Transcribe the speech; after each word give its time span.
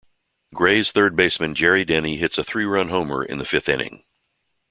Grays 0.55 0.91
third 0.91 1.15
baseman 1.15 1.53
Jerry 1.53 1.85
Denny 1.85 2.17
hits 2.17 2.39
a 2.39 2.43
three-run 2.43 2.89
homer 2.89 3.23
in 3.23 3.37
the 3.37 3.45
fifth 3.45 3.69
inning. 3.69 4.03